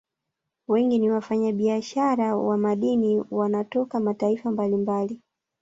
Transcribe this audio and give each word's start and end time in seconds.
Wengine 0.67 1.01
ni 1.01 1.09
wafanya 1.11 1.51
biashara 1.53 2.35
wa 2.35 2.57
madini 2.57 3.23
wanatoka 3.31 3.99
mataifa 3.99 4.51
mbalimbali 4.51 5.21